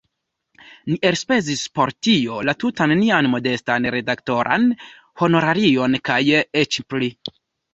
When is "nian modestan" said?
3.03-3.87